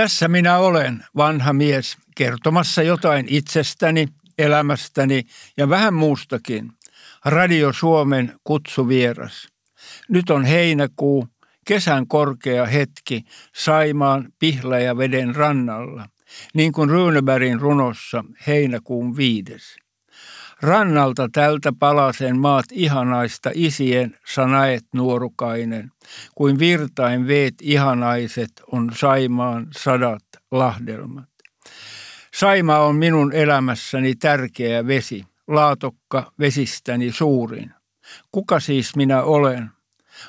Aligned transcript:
Tässä 0.00 0.28
minä 0.28 0.58
olen, 0.58 1.04
vanha 1.16 1.52
mies, 1.52 1.96
kertomassa 2.16 2.82
jotain 2.82 3.26
itsestäni, 3.28 4.08
elämästäni 4.38 5.22
ja 5.56 5.68
vähän 5.68 5.94
muustakin. 5.94 6.72
Radio 7.24 7.72
Suomen 7.72 8.34
kutsuvieras. 8.44 9.48
Nyt 10.08 10.30
on 10.30 10.44
heinäkuu, 10.44 11.28
kesän 11.66 12.06
korkea 12.06 12.66
hetki 12.66 13.24
Saimaan 13.54 14.32
ja 14.84 14.96
veden 14.96 15.34
rannalla, 15.34 16.08
niin 16.54 16.72
kuin 16.72 16.90
Runebergin 16.90 17.60
runossa 17.60 18.24
heinäkuun 18.46 19.16
viides. 19.16 19.76
Rannalta 20.62 21.28
tältä 21.32 21.72
palasen 21.78 22.38
maat 22.38 22.64
ihanaista 22.72 23.50
isien 23.54 24.16
sanaet 24.26 24.84
nuorukainen, 24.94 25.92
kuin 26.34 26.58
virtain 26.58 27.26
veet 27.26 27.54
ihanaiset 27.62 28.50
on 28.72 28.90
Saimaan 28.94 29.66
sadat 29.76 30.24
lahdelmat. 30.50 31.28
Saima 32.34 32.78
on 32.78 32.96
minun 32.96 33.32
elämässäni 33.32 34.14
tärkeä 34.14 34.86
vesi, 34.86 35.24
laatokka 35.48 36.32
vesistäni 36.38 37.12
suurin. 37.12 37.70
Kuka 38.32 38.60
siis 38.60 38.96
minä 38.96 39.22
olen? 39.22 39.70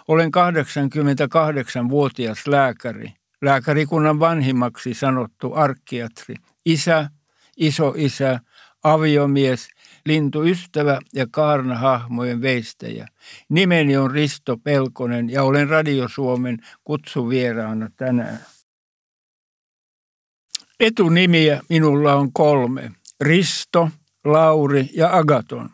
Olen 0.08 0.30
88-vuotias 0.30 2.48
lääkäri, 2.48 3.14
lääkärikunnan 3.42 4.20
vanhimmaksi 4.20 4.94
sanottu 4.94 5.54
arkkiatri, 5.54 6.36
isä, 6.66 7.10
isoisä, 7.58 8.40
aviomies– 8.84 9.68
lintuystävä 10.06 11.00
ja 11.14 11.28
kaarnahahmojen 11.32 12.42
veistäjä. 12.42 13.08
Nimeni 13.50 13.98
on 13.98 14.12
Risto 14.12 14.58
Pelkonen 14.58 15.30
ja 15.30 15.44
olen 15.44 15.70
Radio 15.70 16.08
Suomen 16.08 16.58
kutsuvieraana 16.84 17.90
tänään. 17.98 18.40
Etunimiä 20.80 21.62
minulla 21.70 22.14
on 22.14 22.34
kolme. 22.34 22.92
Risto, 23.22 23.90
Lauri 24.26 24.90
ja 24.94 25.18
Agaton. 25.18 25.70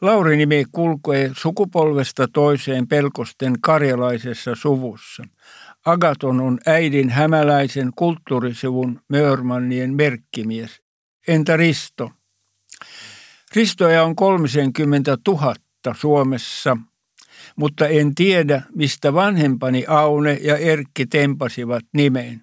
Lauri 0.00 0.36
nimi 0.36 0.64
kulkee 0.72 1.30
sukupolvesta 1.36 2.28
toiseen 2.28 2.88
pelkosten 2.88 3.60
karjalaisessa 3.60 4.54
suvussa. 4.54 5.24
Agaton 5.86 6.40
on 6.40 6.58
äidin 6.66 7.10
hämäläisen 7.10 7.90
kulttuurisivun 7.96 9.00
Mörmannien 9.08 9.94
merkkimies. 9.94 10.82
Entä 11.28 11.56
Risto? 11.56 12.10
Ristoja 13.56 14.04
on 14.04 14.16
30 14.16 15.16
000 15.28 15.54
Suomessa, 15.94 16.76
mutta 17.56 17.88
en 17.88 18.14
tiedä, 18.14 18.62
mistä 18.74 19.14
vanhempani 19.14 19.84
Aune 19.88 20.38
ja 20.42 20.56
Erkki 20.56 21.06
tempasivat 21.06 21.84
nimeen. 21.92 22.42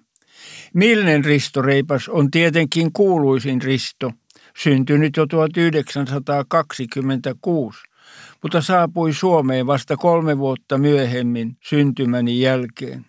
Milnen 0.74 1.24
Risto 1.24 1.62
Reipas 1.62 2.08
on 2.08 2.30
tietenkin 2.30 2.92
kuuluisin 2.92 3.62
Risto, 3.62 4.12
syntynyt 4.58 5.16
jo 5.16 5.26
1926, 5.26 7.78
mutta 8.42 8.60
saapui 8.60 9.12
Suomeen 9.12 9.66
vasta 9.66 9.96
kolme 9.96 10.38
vuotta 10.38 10.78
myöhemmin 10.78 11.56
syntymäni 11.64 12.40
jälkeen. 12.40 13.06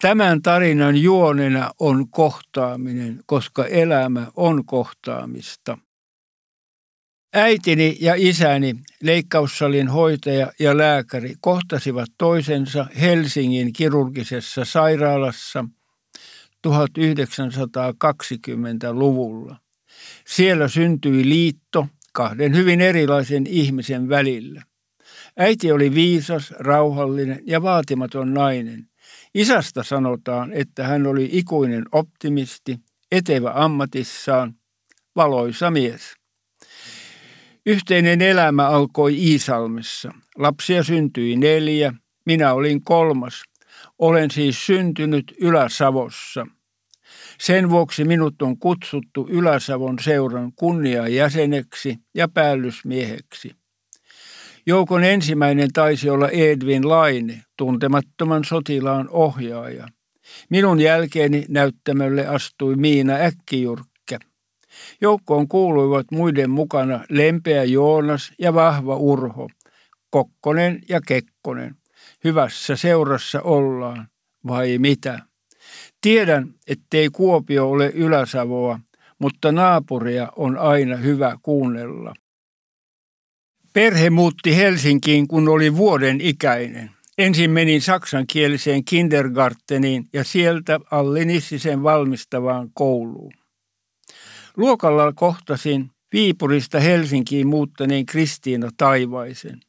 Tämän 0.00 0.42
tarinan 0.42 0.96
juonena 0.96 1.70
on 1.80 2.10
kohtaaminen, 2.10 3.20
koska 3.26 3.66
elämä 3.66 4.26
on 4.36 4.64
kohtaamista. 4.64 5.78
Äitini 7.34 7.96
ja 8.00 8.14
isäni, 8.16 8.74
leikkaussalin 9.02 9.88
hoitaja 9.88 10.52
ja 10.58 10.78
lääkäri, 10.78 11.34
kohtasivat 11.40 12.08
toisensa 12.18 12.86
Helsingin 13.00 13.72
kirurgisessa 13.72 14.64
sairaalassa 14.64 15.64
1920-luvulla. 16.68 19.56
Siellä 20.26 20.68
syntyi 20.68 21.28
liitto 21.28 21.86
kahden 22.12 22.56
hyvin 22.56 22.80
erilaisen 22.80 23.46
ihmisen 23.46 24.08
välillä. 24.08 24.62
Äiti 25.36 25.72
oli 25.72 25.94
viisas, 25.94 26.54
rauhallinen 26.58 27.42
ja 27.46 27.62
vaatimaton 27.62 28.34
nainen. 28.34 28.88
Isästä 29.34 29.82
sanotaan, 29.82 30.52
että 30.52 30.86
hän 30.86 31.06
oli 31.06 31.28
ikuinen 31.32 31.84
optimisti, 31.92 32.78
etevä 33.12 33.52
ammatissaan, 33.54 34.54
valoisa 35.16 35.70
mies. 35.70 36.21
Yhteinen 37.66 38.22
elämä 38.22 38.68
alkoi 38.68 39.14
Iisalmessa. 39.14 40.12
Lapsia 40.36 40.82
syntyi 40.82 41.36
neljä, 41.36 41.92
minä 42.26 42.52
olin 42.52 42.84
kolmas. 42.84 43.42
Olen 43.98 44.30
siis 44.30 44.66
syntynyt 44.66 45.34
Ylä-Savossa. 45.40 46.46
Sen 47.40 47.70
vuoksi 47.70 48.04
minut 48.04 48.42
on 48.42 48.58
kutsuttu 48.58 49.28
Ylä-Savon 49.30 49.98
seuran 49.98 50.52
kunniajäseneksi 50.56 51.96
ja 52.14 52.28
päällysmieheksi. 52.28 53.50
Joukon 54.66 55.04
ensimmäinen 55.04 55.72
taisi 55.72 56.10
olla 56.10 56.28
Edwin 56.28 56.88
Laine, 56.88 57.42
tuntemattoman 57.56 58.44
sotilaan 58.44 59.08
ohjaaja. 59.08 59.88
Minun 60.50 60.80
jälkeeni 60.80 61.44
näyttämölle 61.48 62.26
astui 62.26 62.76
Miina 62.76 63.12
Äkkijurk 63.12 63.91
Joukkoon 65.00 65.48
kuuluivat 65.48 66.06
muiden 66.10 66.50
mukana 66.50 67.04
lempeä 67.08 67.64
Joonas 67.64 68.32
ja 68.38 68.54
vahva 68.54 68.96
Urho, 68.96 69.48
Kokkonen 70.10 70.80
ja 70.88 71.00
Kekkonen. 71.06 71.74
Hyvässä 72.24 72.76
seurassa 72.76 73.42
ollaan, 73.42 74.08
vai 74.46 74.78
mitä? 74.78 75.18
Tiedän, 76.00 76.54
ettei 76.66 77.10
Kuopio 77.10 77.70
ole 77.70 77.90
Yläsavoa, 77.94 78.80
mutta 79.18 79.52
naapuria 79.52 80.32
on 80.36 80.58
aina 80.58 80.96
hyvä 80.96 81.36
kuunnella. 81.42 82.14
Perhe 83.72 84.10
muutti 84.10 84.56
Helsinkiin, 84.56 85.28
kun 85.28 85.48
oli 85.48 85.76
vuoden 85.76 86.20
ikäinen. 86.20 86.90
Ensin 87.18 87.50
menin 87.50 87.82
saksankieliseen 87.82 88.84
kindergarteniin 88.84 90.08
ja 90.12 90.24
sieltä 90.24 90.80
Allinissisen 90.90 91.82
valmistavaan 91.82 92.70
kouluun. 92.74 93.32
Luokalla 94.56 95.12
kohtasin 95.12 95.90
Viipurista 96.12 96.80
Helsinkiin 96.80 97.46
muuttaneen 97.46 98.06
Kristiina 98.06 98.68
Taivaisen. 98.76 99.60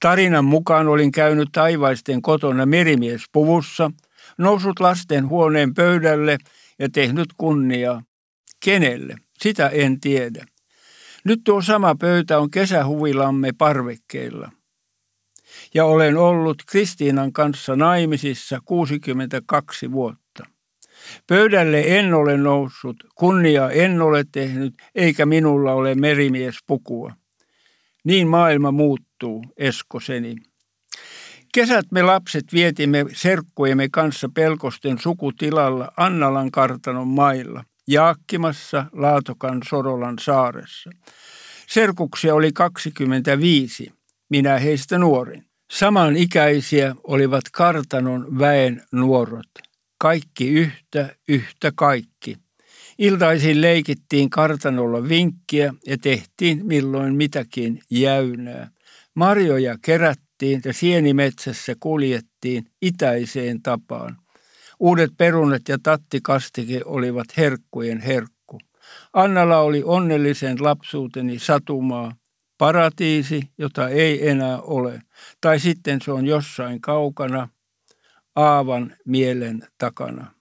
Tarinan 0.00 0.44
mukaan 0.44 0.88
olin 0.88 1.12
käynyt 1.12 1.48
Taivaisten 1.52 2.22
kotona 2.22 2.66
merimiespuvussa, 2.66 3.90
noussut 4.38 4.80
lasten 4.80 5.28
huoneen 5.28 5.74
pöydälle 5.74 6.38
ja 6.78 6.88
tehnyt 6.88 7.28
kunniaa. 7.36 8.02
Kenelle? 8.64 9.16
Sitä 9.38 9.68
en 9.68 10.00
tiedä. 10.00 10.46
Nyt 11.24 11.40
tuo 11.44 11.62
sama 11.62 11.94
pöytä 11.94 12.38
on 12.38 12.50
kesähuvilamme 12.50 13.50
parvekkeilla. 13.58 14.52
Ja 15.74 15.84
olen 15.84 16.16
ollut 16.16 16.62
Kristiinan 16.66 17.32
kanssa 17.32 17.76
naimisissa 17.76 18.60
62 18.64 19.92
vuotta. 19.92 20.55
Pöydälle 21.26 21.80
en 21.98 22.14
ole 22.14 22.36
noussut, 22.36 22.96
kunnia 23.14 23.70
en 23.70 24.02
ole 24.02 24.24
tehnyt, 24.32 24.74
eikä 24.94 25.26
minulla 25.26 25.72
ole 25.72 25.94
merimiespukua. 25.94 27.12
Niin 28.04 28.28
maailma 28.28 28.70
muuttuu, 28.70 29.44
Eskoseni. 29.56 30.36
Kesät 31.54 31.86
me 31.90 32.02
lapset 32.02 32.44
vietimme 32.52 33.04
serkkujemme 33.12 33.88
kanssa 33.88 34.28
pelkosten 34.34 34.98
sukutilalla 34.98 35.92
Annalan 35.96 36.50
kartanon 36.50 37.08
mailla, 37.08 37.64
Jaakkimassa, 37.88 38.86
Laatokan, 38.92 39.62
Sorolan 39.68 40.18
saaressa. 40.20 40.90
Serkuksia 41.66 42.34
oli 42.34 42.52
25, 42.52 43.92
minä 44.28 44.58
heistä 44.58 44.98
nuorin. 44.98 45.44
Samanikäisiä 45.70 46.94
olivat 47.04 47.44
kartanon 47.52 48.38
väen 48.38 48.82
nuorot. 48.92 49.65
Kaikki 49.98 50.48
yhtä, 50.48 51.16
yhtä 51.28 51.72
kaikki. 51.74 52.36
Iltaisin 52.98 53.60
leikittiin 53.60 54.30
kartanolla 54.30 55.08
vinkkiä 55.08 55.74
ja 55.86 55.98
tehtiin 55.98 56.66
milloin 56.66 57.14
mitäkin 57.14 57.80
jäynää. 57.90 58.70
Marjoja 59.14 59.76
kerättiin 59.82 60.60
ja 60.64 60.72
sienimetsässä 60.72 61.74
kuljettiin 61.80 62.64
itäiseen 62.82 63.62
tapaan. 63.62 64.16
Uudet 64.80 65.10
perunat 65.18 65.62
ja 65.68 65.78
tattikastike 65.82 66.80
olivat 66.84 67.26
herkkujen 67.36 68.00
herkku. 68.00 68.58
Annalla 69.12 69.58
oli 69.58 69.82
onnellisen 69.84 70.56
lapsuuteni 70.60 71.38
satumaa, 71.38 72.12
paratiisi, 72.58 73.42
jota 73.58 73.88
ei 73.88 74.28
enää 74.28 74.60
ole, 74.60 75.02
tai 75.40 75.60
sitten 75.60 76.00
se 76.04 76.12
on 76.12 76.26
jossain 76.26 76.80
kaukana– 76.80 77.48
Aavan 78.36 78.96
mielen 79.06 79.62
takana. 79.78 80.32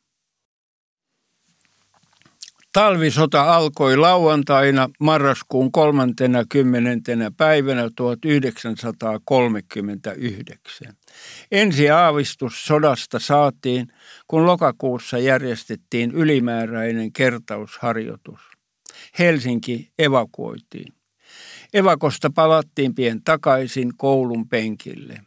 Talvisota 2.74 3.56
alkoi 3.56 3.98
lauantaina 3.98 4.90
marraskuun 5.00 5.72
30. 5.72 7.04
päivänä 7.38 7.90
1939. 7.96 10.94
Ensi 11.52 11.90
aavistus 11.90 12.66
sodasta 12.66 13.20
saatiin, 13.20 13.88
kun 14.28 14.46
lokakuussa 14.46 15.18
järjestettiin 15.18 16.12
ylimääräinen 16.12 17.14
kertausharjoitus. 17.14 18.42
Helsinki 19.20 19.92
evakuoitiin. 20.00 20.94
Evakosta 21.74 22.30
palattiin 22.36 22.96
pien 22.96 23.24
takaisin 23.24 23.98
koulun 23.98 24.50
penkille. 24.50 25.22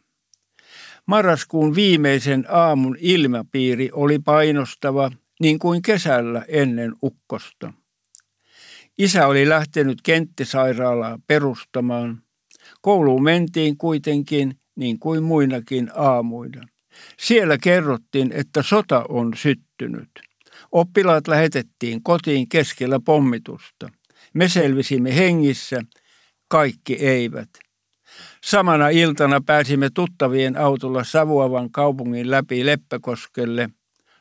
Marraskuun 1.09 1.75
viimeisen 1.75 2.45
aamun 2.49 2.97
ilmapiiri 2.99 3.89
oli 3.93 4.19
painostava 4.19 5.11
niin 5.39 5.59
kuin 5.59 5.81
kesällä 5.81 6.45
ennen 6.47 6.93
ukkosta. 7.03 7.73
Isä 8.97 9.27
oli 9.27 9.49
lähtenyt 9.49 10.01
kenttisairaalaa 10.01 11.19
perustamaan. 11.27 12.23
Kouluun 12.81 13.23
mentiin 13.23 13.77
kuitenkin 13.77 14.59
niin 14.75 14.99
kuin 14.99 15.23
muinakin 15.23 15.91
aamuina. 15.95 16.67
Siellä 17.19 17.57
kerrottiin, 17.57 18.31
että 18.33 18.63
sota 18.63 19.05
on 19.09 19.33
syttynyt. 19.35 20.09
Oppilaat 20.71 21.27
lähetettiin 21.27 22.03
kotiin 22.03 22.49
keskellä 22.49 22.99
pommitusta. 23.05 23.89
Me 24.33 24.47
selvisimme 24.47 25.15
hengissä, 25.15 25.81
kaikki 26.47 26.93
eivät. 26.93 27.49
Samana 28.43 28.89
iltana 28.89 29.41
pääsimme 29.41 29.89
tuttavien 29.93 30.57
autolla 30.57 31.03
Savuavan 31.03 31.71
kaupungin 31.71 32.31
läpi 32.31 32.65
Leppäkoskelle 32.65 33.69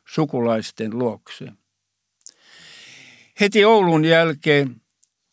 sukulaisten 0.08 0.98
luokse. 0.98 1.52
Heti 3.40 3.64
Oulun 3.64 4.04
jälkeen 4.04 4.80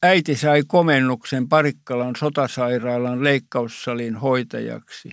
äiti 0.04 0.36
sai 0.36 0.64
komennuksen 0.68 1.50
Parikkalan 1.50 2.16
sotasairaalan 2.16 3.24
leikkaussalin 3.24 4.16
hoitajaksi. 4.16 5.10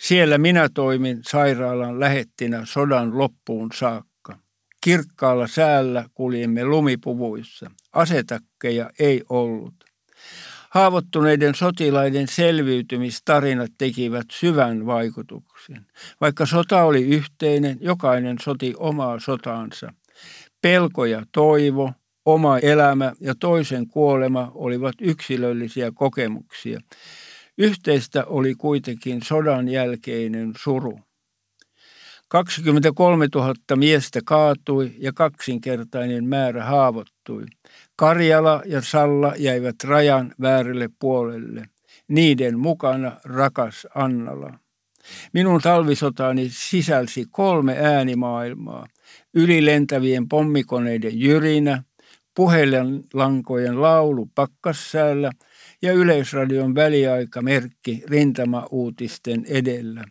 Siellä 0.00 0.38
minä 0.38 0.68
toimin 0.74 1.20
sairaalan 1.22 2.00
lähettinä 2.00 2.60
sodan 2.64 3.18
loppuun 3.18 3.70
saakka. 3.74 4.38
Kirkkaalla 4.80 5.46
säällä 5.46 6.04
kuljimme 6.14 6.64
lumipuvuissa. 6.64 7.70
Asetakkeja 7.92 8.90
ei 8.98 9.22
ollut. 9.28 9.87
Haavoittuneiden 10.70 11.54
sotilaiden 11.54 12.28
selviytymistarinat 12.28 13.70
tekivät 13.78 14.26
syvän 14.30 14.86
vaikutuksen. 14.86 15.86
Vaikka 16.20 16.46
sota 16.46 16.82
oli 16.82 17.02
yhteinen, 17.02 17.78
jokainen 17.80 18.36
soti 18.42 18.74
omaa 18.76 19.20
sotaansa. 19.20 19.92
Pelko 20.62 21.04
ja 21.04 21.22
toivo, 21.32 21.92
oma 22.24 22.58
elämä 22.58 23.12
ja 23.20 23.34
toisen 23.34 23.86
kuolema 23.86 24.52
olivat 24.54 24.94
yksilöllisiä 25.00 25.90
kokemuksia. 25.94 26.80
Yhteistä 27.58 28.24
oli 28.24 28.54
kuitenkin 28.54 29.22
sodan 29.22 29.68
jälkeinen 29.68 30.52
suru. 30.62 31.00
23 32.28 33.28
000 33.34 33.54
miestä 33.76 34.20
kaatui 34.24 34.94
ja 34.98 35.12
kaksinkertainen 35.12 36.24
määrä 36.24 36.64
haavoittui. 36.64 37.44
Karjala 37.96 38.62
ja 38.66 38.82
Salla 38.82 39.34
jäivät 39.38 39.76
rajan 39.84 40.34
väärille 40.40 40.88
puolelle. 40.98 41.68
Niiden 42.08 42.58
mukana 42.58 43.12
rakas 43.24 43.86
Annala. 43.94 44.58
Minun 45.32 45.60
talvisotani 45.60 46.48
sisälsi 46.52 47.26
kolme 47.30 47.76
äänimaailmaa. 47.78 48.86
Ylilentävien 49.34 50.28
pommikoneiden 50.28 51.20
jyrinä, 51.20 51.82
puhelinlankojen 52.34 53.82
laulu 53.82 54.30
pakkassäällä 54.34 55.30
ja 55.82 55.92
Yleisradion 55.92 56.74
väliaikamerkki 56.74 58.02
rintama-uutisten 58.06 59.44
edellä. 59.48 60.04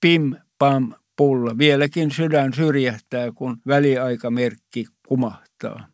Pim, 0.00 0.34
pam, 0.58 0.92
pulla. 1.16 1.58
Vieläkin 1.58 2.10
sydän 2.10 2.52
syrjähtää, 2.52 3.32
kun 3.32 3.56
väliaikamerkki 3.66 4.86
kumahtaa. 5.08 5.86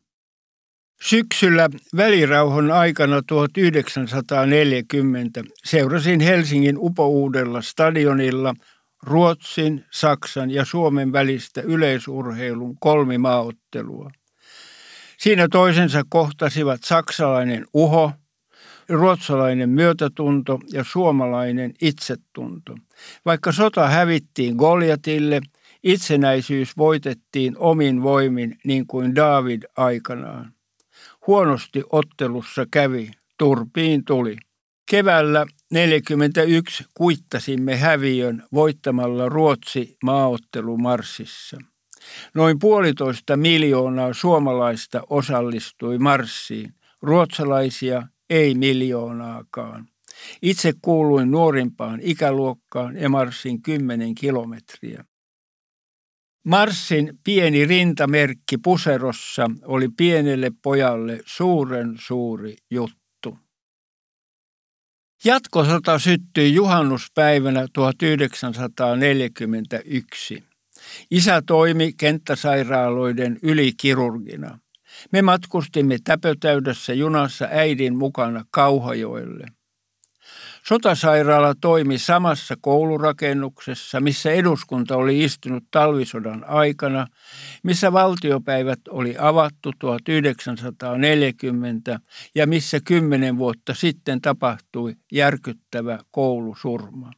Syksyllä 1.02 1.68
välirauhan 1.96 2.70
aikana 2.70 3.22
1940 3.26 5.44
seurasin 5.64 6.20
Helsingin 6.20 6.76
upouudella 6.78 7.62
stadionilla 7.62 8.54
Ruotsin, 9.02 9.84
Saksan 9.90 10.50
ja 10.50 10.64
Suomen 10.64 11.12
välistä 11.12 11.60
yleisurheilun 11.60 12.76
kolmimaaottelua. 12.80 14.10
Siinä 15.18 15.48
toisensa 15.48 16.02
kohtasivat 16.08 16.80
saksalainen 16.84 17.66
uho, 17.74 18.12
ruotsalainen 18.90 19.70
myötätunto 19.70 20.60
ja 20.72 20.84
suomalainen 20.84 21.74
itsetunto. 21.80 22.74
Vaikka 23.24 23.52
sota 23.52 23.88
hävittiin 23.88 24.56
Goljatille, 24.56 25.40
itsenäisyys 25.82 26.76
voitettiin 26.76 27.58
omin 27.58 28.02
voimin 28.02 28.58
niin 28.64 28.86
kuin 28.86 29.14
David 29.14 29.62
aikanaan. 29.76 30.52
Huonosti 31.26 31.82
ottelussa 31.92 32.66
kävi, 32.70 33.10
turpiin 33.38 34.04
tuli. 34.04 34.36
Keväällä 34.90 35.46
41 35.70 36.84
kuittasimme 36.94 37.76
häviön 37.76 38.42
voittamalla 38.54 39.28
Ruotsi 39.28 39.96
maaottelumarssissa. 40.04 41.58
Noin 42.34 42.58
puolitoista 42.58 43.36
miljoonaa 43.36 44.12
suomalaista 44.12 45.02
osallistui 45.10 45.98
marssiin, 45.98 46.74
ruotsalaisia 47.02 48.02
ei 48.30 48.54
miljoonaakaan. 48.54 49.88
Itse 50.42 50.72
kuuluin 50.82 51.30
nuorimpaan 51.30 52.00
ikäluokkaan 52.02 52.96
ja 52.96 53.08
marssin 53.08 53.62
kymmenen 53.62 54.14
kilometriä. 54.14 55.04
Marssin 56.44 57.18
pieni 57.24 57.64
rintamerkki 57.64 58.58
puserossa 58.58 59.50
oli 59.64 59.88
pienelle 59.96 60.50
pojalle 60.62 61.20
suuren 61.26 61.94
suuri 61.98 62.56
juttu. 62.70 63.38
Jatkosota 65.24 65.98
syttyi 65.98 66.54
juhannuspäivänä 66.54 67.66
1941. 67.72 70.44
Isä 71.10 71.42
toimi 71.46 71.92
kenttäsairaaloiden 71.92 73.38
ylikirurgina. 73.42 74.58
Me 75.12 75.22
matkustimme 75.22 75.98
täpötäydessä 76.04 76.94
junassa 76.94 77.48
äidin 77.50 77.96
mukana 77.96 78.44
Kauhajoelle– 78.50 79.46
Sotasairaala 80.66 81.54
toimi 81.60 81.98
samassa 81.98 82.56
koulurakennuksessa, 82.60 84.00
missä 84.00 84.30
eduskunta 84.30 84.96
oli 84.96 85.24
istunut 85.24 85.64
talvisodan 85.70 86.44
aikana, 86.48 87.06
missä 87.62 87.92
valtiopäivät 87.92 88.80
oli 88.88 89.14
avattu 89.18 89.72
1940 89.78 92.00
ja 92.34 92.46
missä 92.46 92.80
kymmenen 92.80 93.38
vuotta 93.38 93.74
sitten 93.74 94.20
tapahtui 94.20 94.96
järkyttävä 95.12 95.98
koulusurma. 96.10 97.10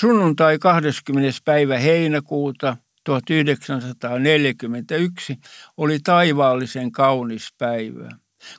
Sunnuntai 0.00 0.58
20. 0.58 1.38
päivä 1.44 1.78
heinäkuuta 1.78 2.76
1941 3.04 5.36
oli 5.76 5.98
taivaallisen 5.98 6.92
kaunis 6.92 7.48
päivä. 7.58 8.08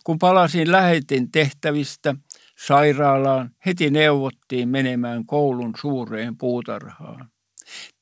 Kun 0.04 0.20
palasin 0.20 0.72
lähetin 0.72 1.32
tehtävistä, 1.32 2.16
Sairaalaan 2.60 3.52
heti 3.66 3.90
neuvottiin 3.90 4.70
menemään 4.70 5.26
koulun 5.26 5.74
suureen 5.82 6.38
puutarhaan. 6.38 7.30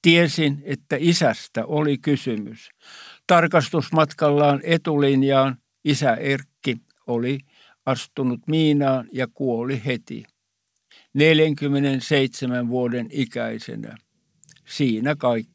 Tiesin, 0.02 0.62
että 0.66 0.96
isästä 1.00 1.66
oli 1.66 1.98
kysymys. 1.98 2.70
Tarkastusmatkallaan 3.28 4.60
etulinjaan 4.64 5.58
isä 5.84 6.14
Erkki 6.14 6.78
oli 7.08 7.40
astunut 7.86 8.40
miinaan 8.48 9.08
ja 9.14 9.28
kuoli 9.34 9.82
heti. 9.86 10.24
47 11.14 12.68
vuoden 12.68 13.08
ikäisenä. 13.12 13.98
Siinä 14.66 15.16
kaikki. 15.16 15.51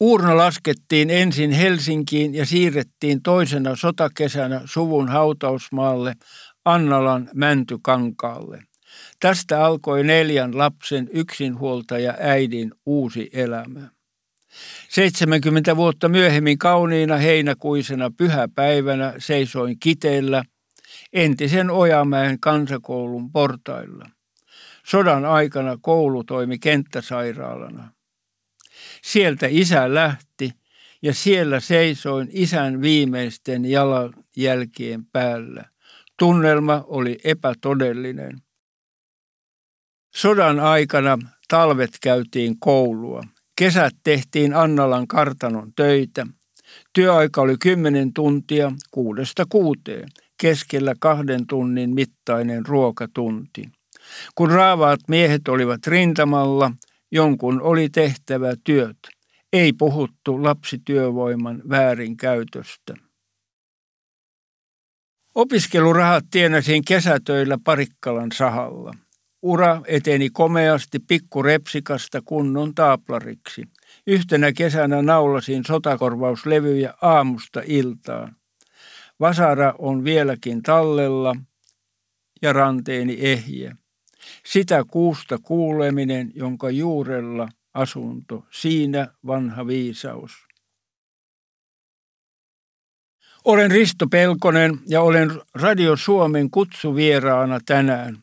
Uurna 0.00 0.36
laskettiin 0.36 1.10
ensin 1.10 1.50
Helsinkiin 1.50 2.34
ja 2.34 2.46
siirrettiin 2.46 3.22
toisena 3.22 3.76
sotakesänä 3.76 4.60
suvun 4.64 5.08
hautausmaalle 5.08 6.14
Annalan 6.64 7.30
Mäntykankaalle. 7.34 8.62
Tästä 9.20 9.64
alkoi 9.64 10.04
neljän 10.04 10.58
lapsen 10.58 11.08
yksinhuoltaja 11.12 12.14
äidin 12.20 12.72
uusi 12.86 13.30
elämä. 13.32 13.80
70 14.88 15.76
vuotta 15.76 16.08
myöhemmin 16.08 16.58
kauniina 16.58 17.16
heinäkuisena 17.16 18.10
pyhäpäivänä 18.16 19.14
seisoin 19.18 19.78
kiteellä 19.80 20.44
entisen 21.12 21.70
Ojamäen 21.70 22.40
kansakoulun 22.40 23.32
portailla. 23.32 24.10
Sodan 24.86 25.24
aikana 25.24 25.78
koulu 25.80 26.24
toimi 26.24 26.58
kenttäsairaalana. 26.58 27.97
Sieltä 29.12 29.46
isä 29.50 29.94
lähti 29.94 30.52
ja 31.02 31.14
siellä 31.14 31.60
seisoin 31.60 32.28
isän 32.32 32.82
viimeisten 32.82 33.64
jalanjälkien 33.64 35.04
päällä. 35.12 35.64
Tunnelma 36.18 36.84
oli 36.86 37.18
epätodellinen. 37.24 38.38
Sodan 40.14 40.60
aikana 40.60 41.18
talvet 41.48 41.90
käytiin 42.02 42.56
koulua. 42.60 43.22
Kesät 43.56 43.94
tehtiin 44.04 44.54
Annalan 44.54 45.06
kartanon 45.06 45.72
töitä. 45.76 46.26
Työaika 46.92 47.40
oli 47.40 47.56
kymmenen 47.60 48.12
tuntia 48.12 48.72
kuudesta 48.90 49.44
kuuteen, 49.48 50.08
keskellä 50.40 50.94
kahden 51.00 51.46
tunnin 51.46 51.94
mittainen 51.94 52.66
ruokatunti. 52.66 53.68
Kun 54.34 54.50
raavaat 54.50 55.00
miehet 55.08 55.48
olivat 55.48 55.86
rintamalla, 55.86 56.72
jonkun 57.12 57.62
oli 57.62 57.88
tehtävä 57.88 58.54
työt. 58.64 58.98
Ei 59.52 59.72
puhuttu 59.72 60.42
lapsityövoiman 60.42 61.62
väärinkäytöstä. 61.68 62.94
Opiskelurahat 65.34 66.24
tienasin 66.30 66.84
kesätöillä 66.84 67.58
Parikkalan 67.64 68.32
sahalla. 68.32 68.92
Ura 69.42 69.82
eteni 69.86 70.30
komeasti 70.30 70.98
pikkurepsikasta 70.98 72.22
kunnon 72.24 72.74
taaplariksi. 72.74 73.62
Yhtenä 74.06 74.52
kesänä 74.52 75.02
naulasin 75.02 75.64
sotakorvauslevyjä 75.64 76.94
aamusta 77.02 77.62
iltaan. 77.66 78.36
Vasara 79.20 79.74
on 79.78 80.04
vieläkin 80.04 80.62
tallella 80.62 81.36
ja 82.42 82.52
ranteeni 82.52 83.16
ehjä. 83.20 83.76
Sitä 84.44 84.84
kuusta 84.90 85.38
kuuleminen, 85.38 86.32
jonka 86.34 86.70
juurella 86.70 87.48
asunto, 87.74 88.46
siinä 88.50 89.08
vanha 89.26 89.66
viisaus. 89.66 90.48
Olen 93.44 93.70
Risto 93.70 94.06
Pelkonen 94.06 94.78
ja 94.86 95.02
olen 95.02 95.40
Radio 95.54 95.96
Suomen 95.96 96.50
kutsuvieraana 96.50 97.60
tänään. 97.66 98.18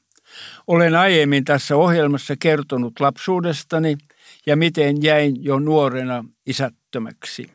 Olen 0.68 0.96
aiemmin 0.96 1.44
tässä 1.44 1.76
ohjelmassa 1.76 2.36
kertonut 2.40 3.00
lapsuudestani 3.00 3.98
ja 4.46 4.56
miten 4.56 5.04
jäin 5.04 5.44
jo 5.44 5.60
nuorena 5.60 6.26
isättömäksi. 6.46 7.52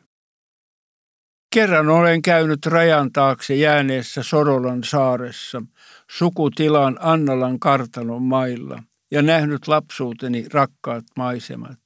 Kerran 1.53 1.89
olen 1.89 2.21
käynyt 2.21 2.65
rajan 2.65 3.11
taakse 3.11 3.55
jääneessä 3.55 4.23
Sorolan 4.23 4.83
saaressa, 4.83 5.61
sukutilan 6.17 6.97
Annalan 6.99 7.59
kartanon 7.59 8.23
mailla 8.23 8.83
ja 9.11 9.21
nähnyt 9.21 9.67
lapsuuteni 9.67 10.45
rakkaat 10.53 11.03
maisemat. 11.17 11.79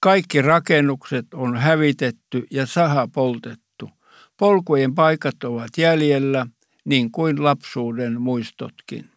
Kaikki 0.00 0.42
rakennukset 0.42 1.34
on 1.34 1.56
hävitetty 1.56 2.46
ja 2.50 2.66
saha 2.66 3.08
poltettu. 3.14 3.90
Polkujen 4.38 4.94
paikat 4.94 5.44
ovat 5.44 5.70
jäljellä, 5.78 6.46
niin 6.84 7.10
kuin 7.10 7.44
lapsuuden 7.44 8.20
muistotkin. 8.20 9.10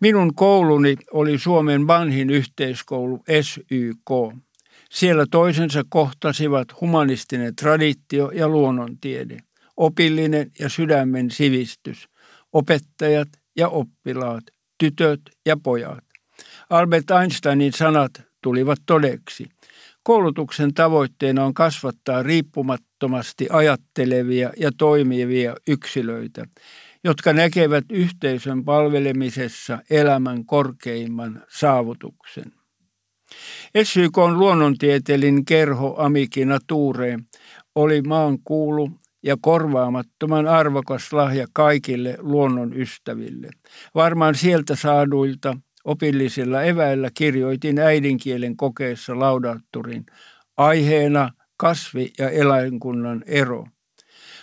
Minun 0.00 0.34
kouluni 0.34 0.96
oli 1.12 1.38
Suomen 1.38 1.86
vanhin 1.86 2.30
yhteiskoulu 2.30 3.24
SYK. 3.40 4.40
Siellä 4.90 5.26
toisensa 5.30 5.84
kohtasivat 5.88 6.80
humanistinen 6.80 7.56
traditio 7.56 8.30
ja 8.30 8.48
luonnontiede, 8.48 9.38
opillinen 9.76 10.50
ja 10.58 10.68
sydämen 10.68 11.30
sivistys, 11.30 12.08
opettajat 12.56 13.28
ja 13.56 13.68
oppilaat, 13.68 14.44
tytöt 14.78 15.20
ja 15.46 15.56
pojat. 15.62 16.04
Albert 16.70 17.10
Einsteinin 17.10 17.72
sanat 17.72 18.22
tulivat 18.42 18.78
todeksi. 18.86 19.48
Koulutuksen 20.02 20.74
tavoitteena 20.74 21.44
on 21.44 21.54
kasvattaa 21.54 22.22
riippumattomasti 22.22 23.46
ajattelevia 23.50 24.52
ja 24.56 24.70
toimivia 24.78 25.54
yksilöitä, 25.68 26.46
jotka 27.04 27.32
näkevät 27.32 27.84
yhteisön 27.90 28.64
palvelemisessa 28.64 29.78
elämän 29.90 30.44
korkeimman 30.44 31.42
saavutuksen. 31.48 32.52
SYK 33.82 34.18
on 34.18 34.38
luonnontieteellinen 34.38 35.44
kerho 35.44 35.94
Amikina 35.98 36.58
Tuure 36.66 37.18
oli 37.74 38.02
maan 38.02 38.38
kuulu 38.44 38.90
ja 39.26 39.36
korvaamattoman 39.40 40.46
arvokas 40.46 41.12
lahja 41.12 41.46
kaikille 41.52 42.16
luonnon 42.18 42.80
ystäville. 42.80 43.50
Varmaan 43.94 44.34
sieltä 44.34 44.76
saaduilta 44.76 45.56
opillisilla 45.84 46.62
eväillä 46.62 47.10
kirjoitin 47.14 47.78
äidinkielen 47.78 48.56
kokeessa 48.56 49.18
laudatturin 49.18 50.06
aiheena 50.56 51.30
kasvi- 51.56 52.12
ja 52.18 52.30
eläinkunnan 52.30 53.24
ero. 53.26 53.66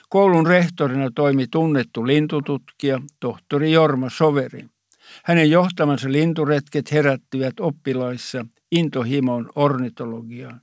Koulun 0.10 0.48
rehtorina 0.48 1.10
toimi 1.16 1.46
tunnettu 1.52 2.08
lintututkija, 2.08 3.00
tohtori 3.20 3.72
Jorma 3.72 4.10
Soveri. 4.10 4.66
Hänen 5.24 5.52
johtamansa 5.52 6.12
linturetket 6.12 6.92
herättivät 6.92 7.60
oppilaissa 7.60 8.46
intohimon 8.72 9.50
ornitologiaan. 9.56 10.62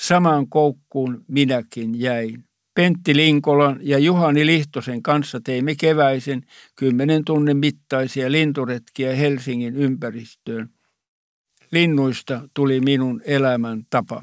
Samaan 0.00 0.48
koukkuun 0.48 1.24
minäkin 1.28 2.00
jäin. 2.00 2.49
Pentti 2.74 3.16
Linkolan 3.16 3.78
ja 3.82 3.98
Juhani 3.98 4.46
Lihtosen 4.46 5.02
kanssa 5.02 5.40
teimme 5.44 5.74
keväisen 5.74 6.42
kymmenen 6.76 7.24
tunnin 7.24 7.56
mittaisia 7.56 8.32
linturetkiä 8.32 9.14
Helsingin 9.14 9.76
ympäristöön. 9.76 10.70
Linnuista 11.72 12.48
tuli 12.54 12.80
minun 12.80 13.22
elämän 13.24 13.82
tapa. 13.90 14.20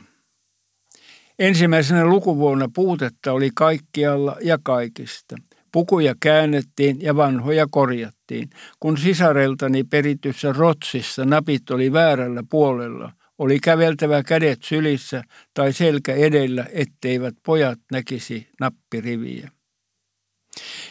Ensimmäisenä 1.40 2.06
lukuvuonna 2.06 2.70
puutetta 2.76 3.32
oli 3.32 3.50
kaikkialla 3.56 4.38
ja 4.42 4.58
kaikista. 4.64 5.36
Pukuja 5.72 6.16
käännettiin 6.20 7.02
ja 7.02 7.16
vanhoja 7.16 7.68
korjattiin. 7.72 8.50
Kun 8.80 8.98
sisareltani 8.98 9.84
perityssä 9.84 10.54
rotsissa 10.54 11.26
napit 11.26 11.70
oli 11.70 11.94
väärällä 11.94 12.44
puolella, 12.50 13.12
oli 13.38 13.60
käveltävä 13.60 14.24
kädet 14.24 14.64
sylissä 14.64 15.24
tai 15.54 15.74
selkä 15.74 16.14
edellä, 16.14 16.66
etteivät 16.74 17.36
pojat 17.46 17.80
näkisi 17.92 18.50
nappiriviä. 18.60 19.52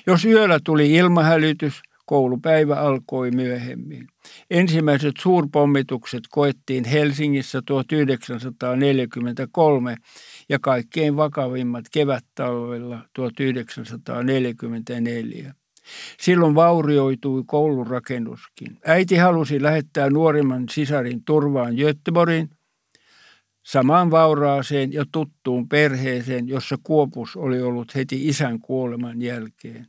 Jos 0.06 0.24
yöllä 0.24 0.58
tuli 0.64 0.94
ilmahälytys, 0.94 1.82
koulupäivä 2.06 2.76
alkoi 2.76 3.30
myöhemmin. 3.30 4.08
Ensimmäiset 4.50 5.14
suurpommitukset 5.20 6.22
koettiin 6.30 6.84
Helsingissä 6.84 7.62
1943 7.66 9.96
ja 10.48 10.58
kaikkein 10.58 11.16
vakavimmat 11.16 11.84
kevättalvella 11.92 13.08
1944. 13.12 15.54
Silloin 16.20 16.54
vaurioitui 16.54 17.42
koulurakennuskin. 17.46 18.78
Äiti 18.84 19.16
halusi 19.16 19.62
lähettää 19.62 20.10
nuorimman 20.10 20.68
sisarin 20.70 21.24
turvaan 21.24 21.74
Göteborgin, 21.74 22.50
samaan 23.66 24.10
vauraaseen 24.10 24.92
ja 24.92 25.04
tuttuun 25.12 25.68
perheeseen, 25.68 26.48
jossa 26.48 26.76
Kuopus 26.82 27.36
oli 27.36 27.62
ollut 27.62 27.94
heti 27.94 28.28
isän 28.28 28.60
kuoleman 28.60 29.22
jälkeen. 29.22 29.86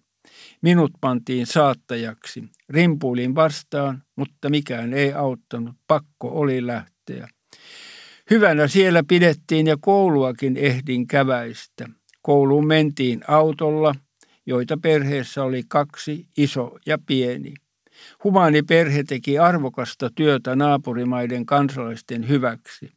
Minut 0.61 0.91
pantiin 1.01 1.45
saattajaksi. 1.45 2.43
Rimpuilin 2.69 3.35
vastaan, 3.35 4.03
mutta 4.15 4.49
mikään 4.49 4.93
ei 4.93 5.13
auttanut. 5.13 5.75
Pakko 5.87 6.39
oli 6.39 6.67
lähteä. 6.67 7.27
Hyvänä 8.29 8.67
siellä 8.67 9.03
pidettiin 9.07 9.67
ja 9.67 9.77
kouluakin 9.81 10.57
ehdin 10.57 11.07
käväistä. 11.07 11.89
Kouluun 12.21 12.67
mentiin 12.67 13.21
autolla– 13.27 13.95
joita 14.47 14.77
perheessä 14.77 15.43
oli 15.43 15.63
kaksi, 15.67 16.27
iso 16.37 16.77
ja 16.85 16.97
pieni. 17.05 17.53
Humaani 18.23 18.61
perhe 18.61 19.03
teki 19.03 19.39
arvokasta 19.39 20.09
työtä 20.15 20.55
naapurimaiden 20.55 21.45
kansalaisten 21.45 22.29
hyväksi. 22.29 22.91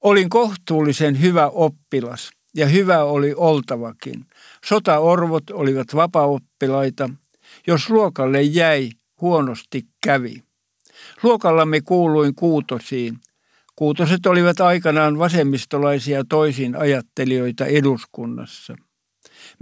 Olin 0.00 0.28
kohtuullisen 0.28 1.20
hyvä 1.20 1.48
oppilas 1.48 2.30
ja 2.54 2.66
hyvä 2.66 3.04
oli 3.04 3.34
oltavakin. 3.36 4.26
Sotaorvot 4.64 5.50
olivat 5.50 5.94
vapaoppilaita. 5.94 7.10
Jos 7.66 7.90
luokalle 7.90 8.42
jäi, 8.42 8.90
huonosti 9.20 9.82
kävi. 10.04 10.42
Luokallamme 11.22 11.80
kuuluin 11.80 12.34
kuutosiin. 12.34 13.18
Kuutoset 13.76 14.26
olivat 14.26 14.60
aikanaan 14.60 15.18
vasemmistolaisia 15.18 16.24
toisin 16.28 16.76
ajattelijoita 16.76 17.66
eduskunnassa. 17.66 18.76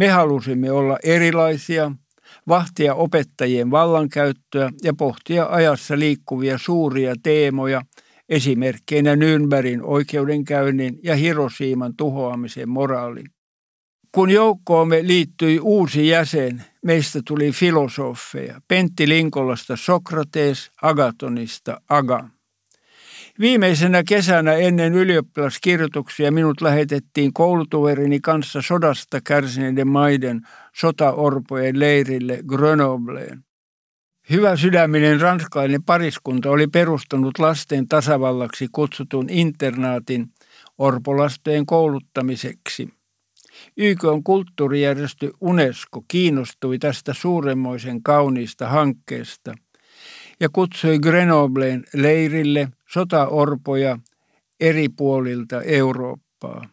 Me 0.01 0.09
halusimme 0.09 0.73
olla 0.73 0.99
erilaisia, 1.05 1.93
vahtia 2.49 2.95
opettajien 2.95 3.71
vallankäyttöä 3.71 4.71
ja 4.83 4.95
pohtia 4.95 5.47
ajassa 5.51 5.99
liikkuvia 5.99 6.59
suuria 6.59 7.15
teemoja, 7.23 7.83
esimerkkeinä 8.29 9.15
Nürnbergin 9.15 9.81
oikeudenkäynnin 9.83 10.99
ja 11.03 11.17
Hiroshiman 11.17 11.97
tuhoamisen 11.97 12.69
moraali. 12.69 13.25
Kun 14.15 14.31
joukkoomme 14.31 15.07
liittyi 15.07 15.59
uusi 15.59 16.09
jäsen, 16.09 16.65
meistä 16.85 17.21
tuli 17.27 17.53
filosofeja. 17.53 18.61
Pentti 18.69 19.09
Linkolasta 19.09 19.77
Sokrates, 19.77 20.71
Agatonista 20.83 21.81
Aga. 21.89 22.29
Viimeisenä 23.41 24.03
kesänä 24.09 24.53
ennen 24.53 24.95
ylioppilaskirjoituksia 24.95 26.33
minut 26.33 26.61
lähetettiin 26.61 27.33
koulutuverini 27.33 28.21
kanssa 28.21 28.63
sodasta 28.63 29.21
kärsineiden 29.21 29.89
maiden 29.89 30.41
sotaorpojen 30.77 31.79
leirille 31.79 32.39
Grenobleen. 32.47 33.45
Hyvä 34.31 34.57
sydäminen 34.57 35.21
ranskalainen 35.21 35.83
pariskunta 35.83 36.51
oli 36.51 36.67
perustanut 36.67 37.39
lasten 37.39 37.89
tasavallaksi 37.89 38.69
kutsutun 38.73 39.31
internaatin 39.31 40.27
orpolastojen 40.79 41.67
kouluttamiseksi. 41.67 42.89
YK 43.77 44.05
on 44.05 44.25
kulttuurijärjestö 44.25 45.31
UNESCO 45.41 46.05
kiinnostui 46.09 46.79
tästä 46.79 47.15
suuremmoisen 47.15 48.03
kauniista 48.03 48.69
hankkeesta 48.69 49.55
ja 50.41 50.49
kutsui 50.53 50.99
Grenobleen 50.99 51.85
leirille 51.95 52.69
sotaorpoja 52.89 53.99
eri 54.61 54.89
puolilta 54.89 55.63
Eurooppaa. 55.63 56.69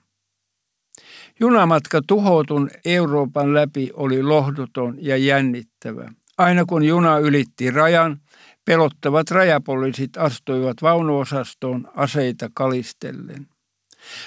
Junamatka 1.39 2.01
tuhoutun 2.07 2.69
Euroopan 2.85 3.53
läpi 3.53 3.89
oli 3.93 4.23
lohduton 4.23 4.97
ja 4.99 5.17
jännittävä. 5.17 6.11
Aina 6.37 6.65
kun 6.65 6.83
juna 6.83 7.17
ylitti 7.17 7.71
rajan, 7.71 8.21
pelottavat 8.65 9.31
rajapoliisit 9.31 10.17
astuivat 10.17 10.77
vaunuosastoon 10.81 11.91
aseita 11.95 12.49
kalistellen. 12.53 13.47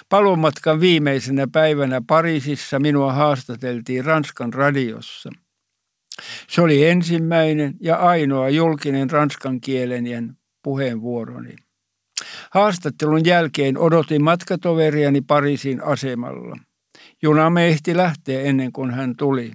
Palumatkan 0.09 0.81
viimeisenä 0.81 1.47
päivänä 1.53 2.01
Pariisissa 2.07 2.81
minua 2.81 3.13
haastateltiin 3.13 4.05
Ranskan 4.05 4.53
radiossa. 4.55 5.31
Se 6.49 6.63
oli 6.63 6.87
ensimmäinen 6.87 7.75
ja 7.81 7.97
ainoa 7.97 8.49
julkinen 8.49 9.11
ranskankielinen 9.11 10.37
puheenvuoroni. 10.63 11.57
Haastattelun 12.51 13.25
jälkeen 13.25 13.79
odotin 13.79 14.25
matkatoveriani 14.25 15.21
Pariisin 15.21 15.85
asemalla. 15.85 16.57
Junamme 17.23 17.69
ehti 17.69 17.97
lähteä 17.97 18.41
ennen 18.41 18.73
kuin 18.73 18.91
hän 18.91 19.17
tuli. 19.17 19.53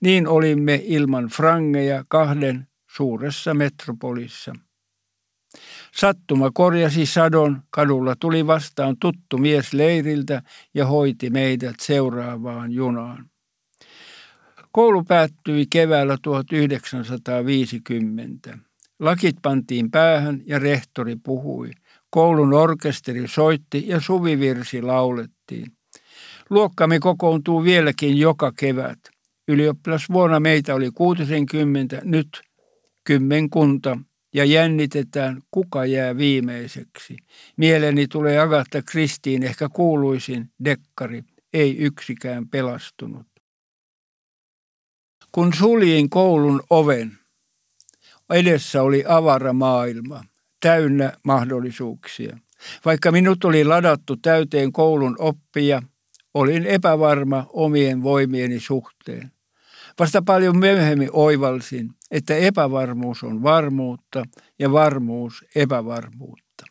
Niin 0.00 0.28
olimme 0.28 0.80
ilman 0.84 1.26
frangeja 1.26 2.04
kahden 2.08 2.68
suuressa 2.90 3.54
metropolissa. 3.54 4.54
Sattuma 5.94 6.50
korjasi 6.50 7.06
sadon, 7.06 7.62
kadulla 7.70 8.16
tuli 8.20 8.46
vastaan 8.46 8.96
tuttu 9.00 9.38
mies 9.38 9.72
leiriltä 9.72 10.42
ja 10.74 10.86
hoiti 10.86 11.30
meidät 11.30 11.80
seuraavaan 11.80 12.72
junaan. 12.72 13.30
Koulu 14.72 15.04
päättyi 15.04 15.66
keväällä 15.70 16.18
1950. 16.22 18.58
Lakit 18.98 19.36
pantiin 19.42 19.90
päähän 19.90 20.42
ja 20.46 20.58
rehtori 20.58 21.16
puhui. 21.16 21.70
Koulun 22.10 22.54
orkesteri 22.54 23.28
soitti 23.28 23.84
ja 23.86 24.00
suvivirsi 24.00 24.82
laulettiin. 24.82 25.72
Luokkamme 26.50 26.98
kokoontuu 26.98 27.64
vieläkin 27.64 28.18
joka 28.18 28.52
kevät. 28.52 28.98
Ylioppilasvuonna 29.48 30.40
meitä 30.40 30.74
oli 30.74 30.90
60, 30.90 32.02
nyt 32.04 32.28
kymmenkunta 33.04 33.98
ja 34.34 34.44
jännitetään, 34.44 35.42
kuka 35.50 35.86
jää 35.86 36.16
viimeiseksi. 36.16 37.16
Mieleni 37.56 38.06
tulee 38.06 38.38
Agatha 38.38 38.82
Kristiin 38.82 39.42
ehkä 39.42 39.68
kuuluisin 39.68 40.50
dekkari, 40.64 41.24
ei 41.52 41.76
yksikään 41.76 42.48
pelastunut. 42.48 43.29
Kun 45.32 45.54
suljin 45.54 46.10
koulun 46.10 46.62
oven, 46.70 47.18
edessä 48.30 48.82
oli 48.82 49.04
avara 49.08 49.52
maailma, 49.52 50.24
täynnä 50.60 51.12
mahdollisuuksia. 51.24 52.38
Vaikka 52.84 53.12
minut 53.12 53.44
oli 53.44 53.64
ladattu 53.64 54.16
täyteen 54.16 54.72
koulun 54.72 55.16
oppia, 55.18 55.82
olin 56.34 56.66
epävarma 56.66 57.46
omien 57.52 58.02
voimieni 58.02 58.60
suhteen. 58.60 59.32
Vasta 59.98 60.22
paljon 60.22 60.58
myöhemmin 60.58 61.08
oivalsin, 61.12 61.90
että 62.10 62.36
epävarmuus 62.36 63.22
on 63.22 63.42
varmuutta 63.42 64.24
ja 64.58 64.72
varmuus 64.72 65.44
epävarmuutta. 65.54 66.64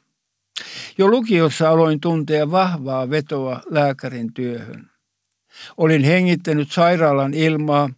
Jo 0.98 1.08
lukiossa 1.08 1.70
aloin 1.70 2.00
tuntea 2.00 2.52
vahvaa 2.52 3.10
vetoa 3.10 3.62
lääkärin 3.70 4.34
työhön. 4.34 4.90
Olin 5.78 6.04
hengittänyt 6.04 6.72
sairaalan 6.72 7.34
ilmaa, 7.34 7.90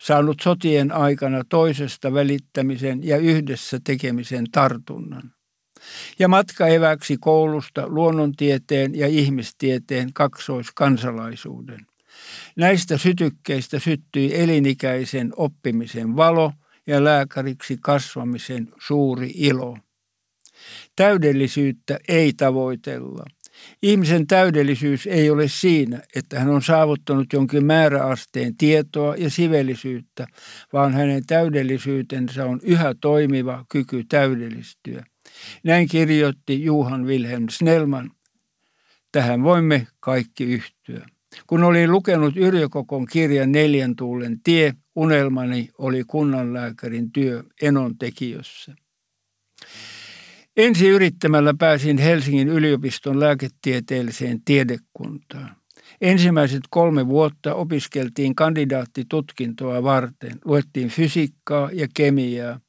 saanut 0.00 0.40
sotien 0.42 0.92
aikana 0.92 1.42
toisesta 1.48 2.12
välittämisen 2.12 3.06
ja 3.06 3.16
yhdessä 3.16 3.78
tekemisen 3.84 4.44
tartunnan. 4.52 5.32
Ja 6.18 6.28
matka 6.28 6.66
eväksi 6.66 7.16
koulusta 7.20 7.88
luonnontieteen 7.88 8.94
ja 8.94 9.06
ihmistieteen 9.06 10.12
kaksoiskansalaisuuden. 10.12 11.86
Näistä 12.56 12.98
sytykkeistä 12.98 13.78
syttyi 13.78 14.40
elinikäisen 14.40 15.32
oppimisen 15.36 16.16
valo 16.16 16.52
ja 16.86 17.04
lääkäriksi 17.04 17.78
kasvamisen 17.80 18.68
suuri 18.86 19.32
ilo. 19.34 19.78
Täydellisyyttä 20.96 21.98
ei 22.08 22.32
tavoitella. 22.32 23.24
Ihmisen 23.82 24.26
täydellisyys 24.26 25.06
ei 25.06 25.30
ole 25.30 25.48
siinä, 25.48 26.02
että 26.16 26.40
hän 26.40 26.48
on 26.48 26.62
saavuttanut 26.62 27.32
jonkin 27.32 27.64
määräasteen 27.64 28.56
tietoa 28.56 29.16
ja 29.16 29.30
sivellisyyttä, 29.30 30.26
vaan 30.72 30.92
hänen 30.92 31.26
täydellisyytensä 31.26 32.44
on 32.44 32.60
yhä 32.62 32.94
toimiva 33.00 33.64
kyky 33.68 34.04
täydellistyä. 34.08 35.04
Näin 35.64 35.88
kirjoitti 35.88 36.64
Juhan 36.64 37.06
Wilhelm 37.06 37.46
Snellman. 37.50 38.10
Tähän 39.12 39.42
voimme 39.42 39.86
kaikki 40.00 40.44
yhtyä. 40.44 41.06
Kun 41.46 41.64
olin 41.64 41.92
lukenut 41.92 42.36
Yrjö 42.36 42.68
Kokon 42.68 43.06
kirjan 43.06 43.52
Neljän 43.52 43.96
tuulen 43.96 44.40
tie, 44.44 44.74
unelmani 44.96 45.68
oli 45.78 46.04
kunnanlääkärin 46.06 47.12
työ 47.12 47.42
Enon 47.62 47.98
tekijössä. 47.98 48.74
Ensi 50.60 50.88
yrittämällä 50.88 51.54
pääsin 51.58 51.98
Helsingin 51.98 52.48
yliopiston 52.48 53.20
lääketieteelliseen 53.20 54.40
tiedekuntaan. 54.44 55.56
Ensimmäiset 56.00 56.60
kolme 56.70 57.06
vuotta 57.06 57.54
opiskeltiin 57.54 58.34
kandidaattitutkintoa 58.34 59.82
varten. 59.82 60.38
Luettiin 60.44 60.88
fysiikkaa 60.88 61.70
ja 61.72 61.88
kemiaa 61.94 62.60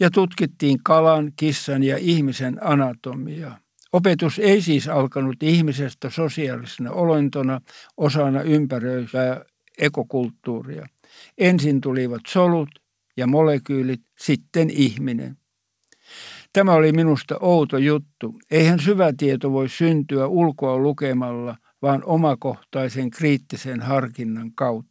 ja 0.00 0.10
tutkittiin 0.10 0.78
kalan, 0.84 1.32
kissan 1.36 1.82
ja 1.82 1.96
ihmisen 1.96 2.66
anatomiaa. 2.66 3.58
Opetus 3.92 4.38
ei 4.38 4.62
siis 4.62 4.88
alkanut 4.88 5.42
ihmisestä 5.42 6.10
sosiaalisena 6.10 6.90
olentona 6.90 7.60
osana 7.96 8.42
ympäröivää 8.42 9.44
ekokulttuuria. 9.78 10.86
Ensin 11.38 11.80
tulivat 11.80 12.22
solut 12.28 12.70
ja 13.16 13.26
molekyylit, 13.26 14.00
sitten 14.18 14.70
ihminen. 14.70 15.36
Tämä 16.52 16.72
oli 16.72 16.92
minusta 16.92 17.38
outo 17.40 17.78
juttu. 17.78 18.34
Eihän 18.50 18.80
syvä 18.80 19.12
tieto 19.18 19.52
voi 19.52 19.68
syntyä 19.68 20.26
ulkoa 20.26 20.78
lukemalla, 20.78 21.56
vaan 21.82 22.02
omakohtaisen 22.04 23.10
kriittisen 23.10 23.80
harkinnan 23.80 24.52
kautta. 24.54 24.88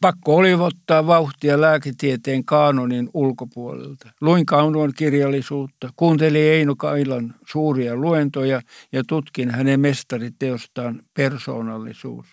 Pakko 0.00 0.36
oli 0.36 0.54
ottaa 0.54 1.06
vauhtia 1.06 1.60
lääketieteen 1.60 2.44
kaanonin 2.44 3.10
ulkopuolelta. 3.14 4.10
Luin 4.20 4.46
kaunon 4.46 4.92
kirjallisuutta, 4.96 5.90
kuuntelin 5.96 6.42
Eino 6.42 6.76
Kailan 6.76 7.34
suuria 7.46 7.96
luentoja 7.96 8.60
ja 8.92 9.02
tutkin 9.08 9.50
hänen 9.50 9.80
mestariteostaan 9.80 11.02
persoonallisuus. 11.14 12.26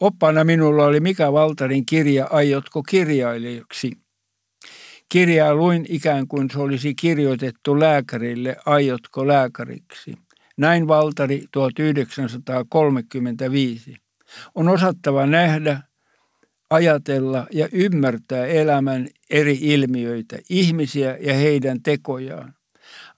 Oppana 0.00 0.44
minulla 0.44 0.84
oli 0.84 1.00
Mika 1.00 1.32
Valtarin 1.32 1.86
kirja 1.86 2.26
Aiotko 2.30 2.82
kirjailijaksi? 2.82 3.92
Kirjaa 5.12 5.54
luin 5.54 5.86
ikään 5.88 6.28
kuin 6.28 6.50
se 6.50 6.58
olisi 6.58 6.94
kirjoitettu 6.94 7.80
lääkärille 7.80 8.56
Aiotko 8.66 9.26
lääkäriksi? 9.26 10.14
Näin 10.56 10.88
Valtari 10.88 11.44
1935. 11.52 13.96
On 14.54 14.68
osattava 14.68 15.26
nähdä, 15.26 15.80
ajatella 16.70 17.46
ja 17.52 17.68
ymmärtää 17.72 18.46
elämän 18.46 19.08
eri 19.30 19.58
ilmiöitä, 19.60 20.38
ihmisiä 20.48 21.18
ja 21.20 21.34
heidän 21.34 21.82
tekojaan. 21.82 22.54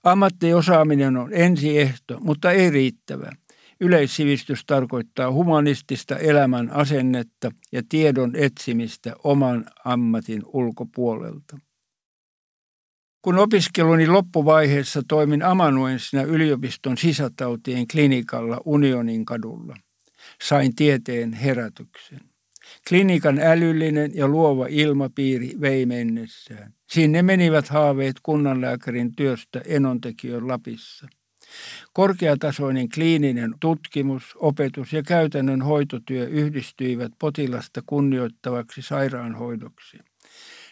Ammattiosaaminen 0.03 1.17
on 1.17 1.29
ensiehto, 1.33 2.19
mutta 2.19 2.51
ei 2.51 2.69
riittävä. 2.69 3.31
Yleissivistys 3.79 4.65
tarkoittaa 4.65 5.31
humanistista 5.31 6.17
elämän 6.17 6.71
asennetta 6.71 7.51
ja 7.71 7.81
tiedon 7.89 8.31
etsimistä 8.35 9.15
oman 9.23 9.65
ammatin 9.85 10.41
ulkopuolelta. 10.45 11.57
Kun 13.23 13.37
opiskeluni 13.39 14.07
loppuvaiheessa 14.07 15.01
toimin 15.07 15.43
amanuenssina 15.43 16.23
yliopiston 16.23 16.97
sisätautien 16.97 17.87
klinikalla 17.87 18.61
Unionin 18.65 19.25
kadulla, 19.25 19.75
sain 20.41 20.75
tieteen 20.75 21.33
herätyksen. 21.33 22.19
Klinikan 22.87 23.39
älyllinen 23.39 24.11
ja 24.15 24.27
luova 24.27 24.65
ilmapiiri 24.69 25.51
vei 25.61 25.85
mennessään. 25.85 26.73
Sinne 26.89 27.21
menivät 27.21 27.69
haaveet 27.69 28.15
kunnanlääkärin 28.23 29.15
työstä 29.15 29.61
Enontekiön 29.65 30.47
Lapissa. 30.47 31.07
Korkeatasoinen 31.93 32.89
kliininen 32.89 33.53
tutkimus, 33.59 34.23
opetus 34.35 34.93
ja 34.93 35.03
käytännön 35.03 35.61
hoitotyö 35.61 36.27
yhdistyivät 36.27 37.11
potilasta 37.19 37.81
kunnioittavaksi 37.85 38.81
sairaanhoidoksi. 38.81 39.97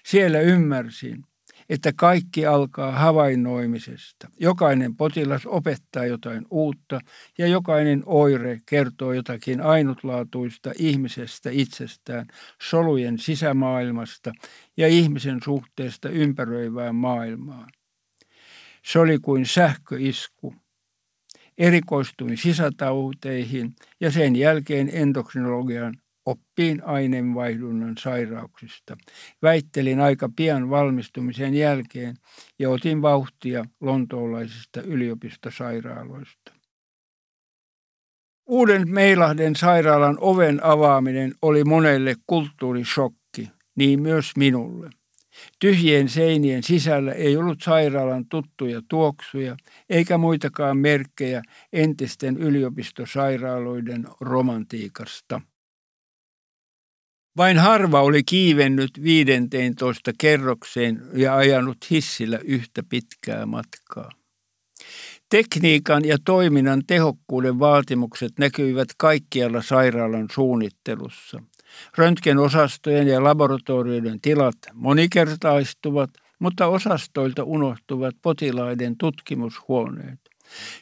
Siellä 0.05 0.39
ymmärsin, 0.39 1.25
että 1.71 1.93
kaikki 1.95 2.45
alkaa 2.45 2.91
havainnoimisesta. 2.91 4.29
Jokainen 4.39 4.95
potilas 4.95 5.45
opettaa 5.45 6.05
jotain 6.05 6.45
uutta 6.49 6.99
ja 7.37 7.47
jokainen 7.47 8.03
oire 8.05 8.59
kertoo 8.65 9.13
jotakin 9.13 9.61
ainutlaatuista 9.61 10.71
ihmisestä 10.79 11.49
itsestään, 11.53 12.27
solujen 12.61 13.19
sisämaailmasta 13.19 14.31
ja 14.77 14.87
ihmisen 14.87 15.39
suhteesta 15.43 16.09
ympäröivään 16.09 16.95
maailmaan. 16.95 17.71
Se 18.85 18.99
oli 18.99 19.19
kuin 19.19 19.45
sähköisku. 19.45 20.55
Erikoistuin 21.57 22.37
sisätauteihin 22.37 23.75
ja 23.99 24.11
sen 24.11 24.35
jälkeen 24.35 24.89
endokrinologian 24.93 25.97
oppiin 26.25 26.83
aineenvaihdunnan 26.83 27.97
sairauksista. 27.97 28.97
Väittelin 29.41 29.99
aika 29.99 30.29
pian 30.35 30.69
valmistumisen 30.69 31.53
jälkeen 31.53 32.15
ja 32.59 32.69
otin 32.69 33.01
vauhtia 33.01 33.65
lontoolaisista 33.81 34.81
yliopistosairaaloista. 34.81 36.51
Uuden 38.45 38.89
Meilahden 38.89 39.55
sairaalan 39.55 40.17
oven 40.21 40.63
avaaminen 40.63 41.33
oli 41.41 41.63
monelle 41.63 42.15
kulttuurishokki, 42.27 43.49
niin 43.75 44.01
myös 44.01 44.31
minulle. 44.37 44.89
Tyhjien 45.59 46.09
seinien 46.09 46.63
sisällä 46.63 47.11
ei 47.11 47.37
ollut 47.37 47.61
sairaalan 47.61 48.25
tuttuja 48.29 48.81
tuoksuja 48.87 49.57
eikä 49.89 50.17
muitakaan 50.17 50.77
merkkejä 50.77 51.41
entisten 51.73 52.37
yliopistosairaaloiden 52.37 54.07
romantiikasta. 54.19 55.41
Vain 57.37 57.57
harva 57.57 58.01
oli 58.01 58.23
kiivennyt 58.23 58.91
15 59.03 60.11
kerrokseen 60.17 61.01
ja 61.13 61.35
ajanut 61.35 61.77
hissillä 61.91 62.39
yhtä 62.43 62.83
pitkää 62.89 63.45
matkaa. 63.45 64.09
Tekniikan 65.29 66.05
ja 66.05 66.17
toiminnan 66.25 66.81
tehokkuuden 66.87 67.59
vaatimukset 67.59 68.31
näkyivät 68.39 68.87
kaikkialla 68.97 69.61
sairaalan 69.61 70.27
suunnittelussa. 70.31 71.43
Röntgenosastojen 71.97 73.07
ja 73.07 73.23
laboratorioiden 73.23 74.21
tilat 74.21 74.57
monikertaistuvat, 74.73 76.09
mutta 76.39 76.67
osastoilta 76.67 77.43
unohtuvat 77.43 78.15
potilaiden 78.21 78.97
tutkimushuoneet. 78.97 80.19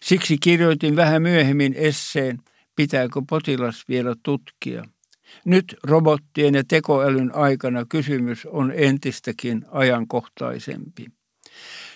Siksi 0.01 0.37
kirjoitin 0.37 0.95
vähän 0.95 1.21
myöhemmin 1.21 1.73
esseen, 1.77 2.37
pitääkö 2.75 3.21
potilas 3.29 3.83
vielä 3.89 4.15
tutkia– 4.23 4.83
nyt 5.45 5.75
robottien 5.83 6.55
ja 6.55 6.63
tekoälyn 6.67 7.35
aikana 7.35 7.85
kysymys 7.89 8.45
on 8.45 8.73
entistäkin 8.75 9.65
ajankohtaisempi. 9.71 11.05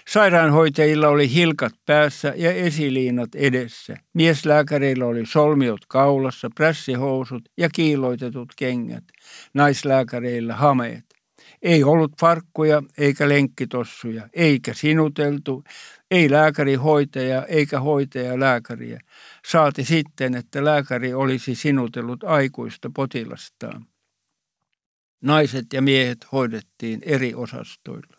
Sairaanhoitajilla 0.08 1.08
oli 1.08 1.34
hilkat 1.34 1.74
päässä 1.86 2.34
ja 2.36 2.52
esiliinat 2.52 3.36
edessä. 3.36 3.96
Mieslääkäreillä 4.14 5.06
oli 5.06 5.26
solmiot 5.26 5.82
kaulassa, 5.88 6.50
prässihousut 6.56 7.50
ja 7.58 7.70
kiiloitetut 7.70 8.54
kengät. 8.58 9.04
Naislääkäreillä 9.54 10.56
hameet. 10.56 11.06
Ei 11.62 11.84
ollut 11.84 12.12
farkkuja 12.20 12.84
eikä 12.98 13.30
lenkkitossuja, 13.30 14.30
eikä 14.34 14.74
sinuteltu, 14.74 15.64
ei 16.14 16.32
lääkäri 16.32 16.76
hoitaja 16.76 17.46
eikä 17.46 17.80
hoitaja 17.80 18.40
lääkäriä. 18.40 19.00
Saati 19.48 19.86
sitten, 19.86 20.36
että 20.36 20.66
lääkäri 20.66 21.14
olisi 21.14 21.56
sinutellut 21.56 22.24
aikuista 22.24 22.90
potilastaan. 22.96 23.86
Naiset 25.22 25.66
ja 25.74 25.82
miehet 25.82 26.18
hoidettiin 26.32 27.00
eri 27.06 27.34
osastoilla. 27.34 28.18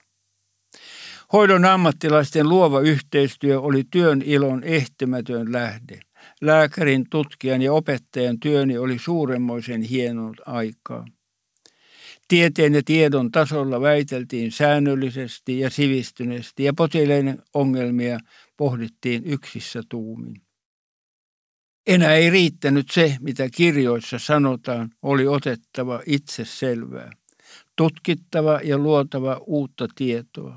Hoidon 1.32 1.64
ammattilaisten 1.64 2.48
luova 2.48 2.80
yhteistyö 2.80 3.60
oli 3.60 3.84
työn 3.90 4.22
ilon 4.22 4.64
ehtymätön 4.64 5.52
lähde. 5.52 6.00
Lääkärin, 6.40 7.06
tutkijan 7.10 7.62
ja 7.62 7.72
opettajan 7.72 8.40
työni 8.40 8.78
oli 8.78 8.98
suuremmoisen 8.98 9.82
hienon 9.82 10.34
aikaa. 10.46 11.04
Tieteen 12.28 12.74
ja 12.74 12.82
tiedon 12.84 13.30
tasolla 13.30 13.80
väiteltiin 13.80 14.52
säännöllisesti 14.52 15.58
ja 15.58 15.70
sivistyneesti 15.70 16.64
ja 16.64 16.72
potilaiden 16.76 17.42
ongelmia 17.54 18.18
pohdittiin 18.56 19.22
yksissä 19.26 19.82
tuumin. 19.88 20.34
Enää 21.86 22.14
ei 22.14 22.30
riittänyt 22.30 22.90
se, 22.90 23.16
mitä 23.20 23.48
kirjoissa 23.56 24.18
sanotaan, 24.18 24.90
oli 25.02 25.26
otettava 25.26 26.00
itse 26.06 26.44
selvää. 26.44 27.10
Tutkittava 27.76 28.60
ja 28.64 28.78
luotava 28.78 29.40
uutta 29.46 29.86
tietoa. 29.94 30.56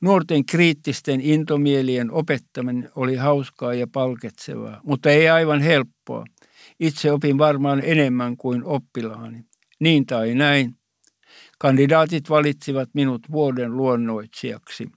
Nuorten 0.00 0.46
kriittisten 0.46 1.20
intomielien 1.20 2.10
opettaminen 2.10 2.90
oli 2.96 3.16
hauskaa 3.16 3.74
ja 3.74 3.86
palketsevaa, 3.92 4.80
mutta 4.84 5.10
ei 5.10 5.28
aivan 5.28 5.60
helppoa. 5.60 6.24
Itse 6.80 7.12
opin 7.12 7.38
varmaan 7.38 7.82
enemmän 7.84 8.36
kuin 8.36 8.64
oppilaani. 8.64 9.44
Niin 9.80 10.06
tai 10.06 10.34
näin, 10.34 10.76
Kandidaatit 11.62 12.30
valitsivat 12.30 12.88
minut 12.94 13.22
vuoden 13.30 13.76
luonnoitsijaksi. 13.76 14.88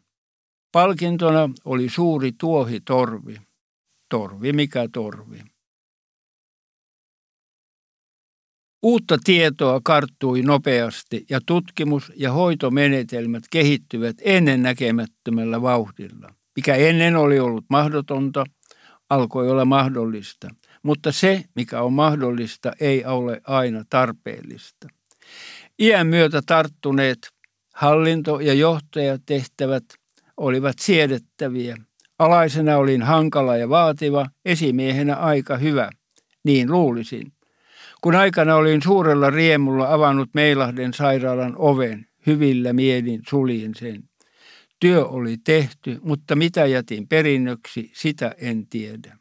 Palkintona 0.71 1.49
oli 1.65 1.89
suuri 1.89 2.32
tuohitorvi. 2.39 3.38
Torvi 4.10 4.54
mikä 4.54 4.88
torvi. 4.93 5.39
Uutta 8.84 9.17
tietoa 9.23 9.82
karttui 9.84 10.41
nopeasti 10.41 11.25
ja 11.30 11.39
tutkimus- 11.45 12.12
ja 12.15 12.32
hoitomenetelmät 12.32 13.43
kehittyvät 13.51 14.15
ennen 14.21 14.63
näkemättömällä 14.63 15.62
vauhdilla. 15.62 16.34
Mikä 16.56 16.75
ennen 16.75 17.15
oli 17.15 17.39
ollut 17.39 17.65
mahdotonta, 17.69 18.45
alkoi 19.10 19.49
olla 19.49 19.65
mahdollista. 19.65 20.47
Mutta 20.84 21.12
se, 21.12 21.43
mikä 21.56 21.82
on 21.82 21.93
mahdollista, 21.93 22.71
ei 22.80 23.06
ole 23.06 23.41
aina 23.43 23.84
tarpeellista. 23.89 24.88
Iän 25.80 26.08
myötä 26.08 26.42
tarttuneet 26.46 27.18
hallinto- 27.74 28.40
ja 28.40 28.54
johtajatehtävät 28.54 29.84
olivat 30.38 30.80
siedettäviä. 30.80 31.78
Alaisena 32.20 32.78
olin 32.78 33.02
hankala 33.02 33.58
ja 33.58 33.70
vaativa, 33.70 34.30
esimiehenä 34.46 35.16
aika 35.16 35.58
hyvä, 35.58 35.90
niin 36.44 36.72
luulisin. 36.72 37.32
Kun 38.02 38.16
aikana 38.16 38.56
olin 38.56 38.82
suurella 38.82 39.30
riemulla 39.30 39.94
avannut 39.94 40.30
Meilahden 40.34 40.94
sairaalan 40.94 41.56
oven, 41.58 42.08
hyvillä 42.28 42.74
mielin 42.74 43.22
suljin 43.30 43.76
sen. 43.76 44.04
Työ 44.80 45.06
oli 45.06 45.38
tehty, 45.38 46.00
mutta 46.02 46.36
mitä 46.36 46.66
jätin 46.66 47.08
perinnöksi, 47.08 47.92
sitä 47.94 48.36
en 48.38 48.68
tiedä. 48.68 49.18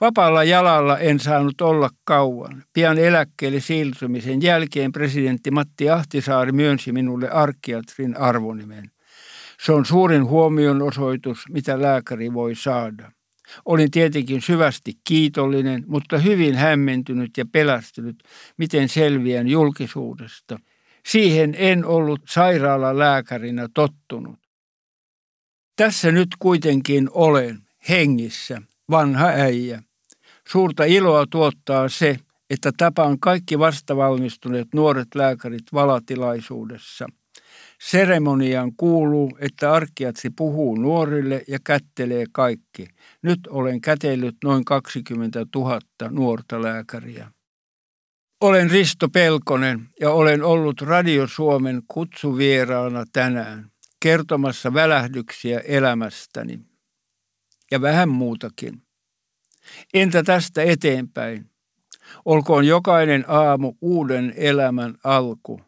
Vapaalla 0.00 0.44
jalalla 0.44 0.98
en 0.98 1.20
saanut 1.20 1.60
olla 1.60 1.90
kauan. 2.04 2.64
Pian 2.72 2.98
eläkkeelle 2.98 3.60
siirtymisen 3.60 4.42
jälkeen 4.42 4.92
presidentti 4.92 5.50
Matti 5.50 5.90
Ahtisaari 5.90 6.52
myönsi 6.52 6.92
minulle 6.92 7.30
arkiatrin 7.30 8.16
arvonimen. 8.16 8.90
Se 9.60 9.72
on 9.72 9.84
suurin 9.86 10.24
huomionosoitus, 10.24 11.44
mitä 11.50 11.82
lääkäri 11.82 12.32
voi 12.34 12.54
saada. 12.54 13.12
Olin 13.64 13.90
tietenkin 13.90 14.42
syvästi 14.42 14.92
kiitollinen, 15.04 15.84
mutta 15.86 16.18
hyvin 16.18 16.54
hämmentynyt 16.54 17.30
ja 17.36 17.44
pelästynyt, 17.52 18.22
miten 18.56 18.88
selviän 18.88 19.48
julkisuudesta. 19.48 20.58
Siihen 21.06 21.54
en 21.58 21.84
ollut 21.84 22.20
sairaalalääkärinä 22.28 23.68
tottunut. 23.74 24.38
Tässä 25.76 26.12
nyt 26.12 26.28
kuitenkin 26.38 27.08
olen, 27.12 27.58
hengissä, 27.88 28.62
vanha 28.90 29.26
äijä. 29.26 29.82
Suurta 30.48 30.84
iloa 30.84 31.24
tuottaa 31.30 31.88
se, 31.88 32.16
että 32.50 32.72
tapaan 32.76 33.20
kaikki 33.20 33.58
vastavalmistuneet 33.58 34.68
nuoret 34.74 35.14
lääkärit 35.14 35.64
valatilaisuudessa. 35.72 37.06
Seremoniaan 37.80 38.72
kuuluu, 38.76 39.38
että 39.40 39.72
arkkiatsi 39.72 40.30
puhuu 40.30 40.76
nuorille 40.76 41.44
ja 41.48 41.58
kättelee 41.64 42.24
kaikki. 42.32 42.88
Nyt 43.22 43.40
olen 43.48 43.80
kätellyt 43.80 44.36
noin 44.44 44.64
20 44.64 45.46
000 45.54 45.80
nuorta 46.10 46.62
lääkäriä. 46.62 47.30
Olen 48.40 48.70
Risto 48.70 49.08
Pelkonen 49.08 49.88
ja 50.00 50.10
olen 50.10 50.42
ollut 50.42 50.80
Radio 50.80 51.26
Suomen 51.26 51.82
kutsuvieraana 51.88 53.04
tänään 53.12 53.70
kertomassa 54.00 54.74
välähdyksiä 54.74 55.60
elämästäni 55.60 56.60
ja 57.70 57.80
vähän 57.80 58.08
muutakin. 58.08 58.82
Entä 59.94 60.22
tästä 60.22 60.62
eteenpäin? 60.62 61.50
Olkoon 62.24 62.66
jokainen 62.66 63.24
aamu 63.28 63.74
uuden 63.80 64.34
elämän 64.36 64.94
alku. 65.04 65.60